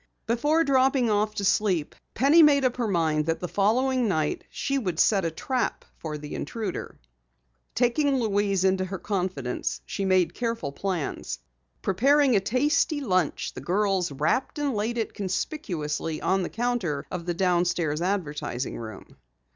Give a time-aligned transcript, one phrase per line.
[0.25, 4.79] Before dropping off to sleep Penny made up her mind that the following night she
[4.79, 6.97] would set a trap for the intruder.
[7.75, 11.37] Taking Louise into her confidence, she made careful plans.
[11.83, 17.27] Preparing a tasty lunch, the girls wrapped and laid it conspicuously on the counter of
[17.27, 19.17] the downstairs advertising room.